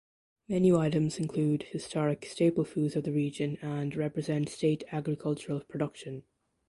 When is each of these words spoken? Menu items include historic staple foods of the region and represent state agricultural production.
Menu 0.47 0.79
items 0.79 1.19
include 1.19 1.61
historic 1.61 2.25
staple 2.25 2.63
foods 2.63 2.95
of 2.95 3.03
the 3.03 3.11
region 3.11 3.59
and 3.61 3.95
represent 3.95 4.49
state 4.49 4.83
agricultural 4.91 5.59
production. 5.69 6.23